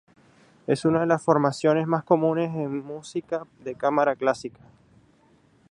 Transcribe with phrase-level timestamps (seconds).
[0.65, 4.59] Es una de las formaciones más comunes en música de cámara clásica.